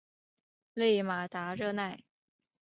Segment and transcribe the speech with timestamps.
[0.73, 2.01] 勒马达热奈。